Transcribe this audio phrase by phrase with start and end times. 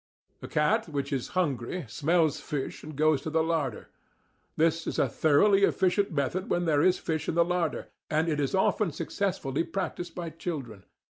[0.41, 3.89] A cat which is hungry smells fish, and goes to the larder.
[4.57, 8.39] This is a thoroughly efficient method when there is fish in the larder, and it
[8.39, 10.85] is often successfully practised by children.